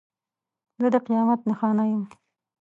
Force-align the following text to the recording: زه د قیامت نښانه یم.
زه 0.81 0.87
د 0.93 0.95
قیامت 1.07 1.39
نښانه 1.49 1.83
یم. 1.91 2.03